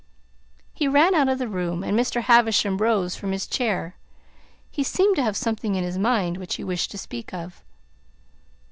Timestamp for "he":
0.73-0.87, 4.71-4.81, 6.55-6.63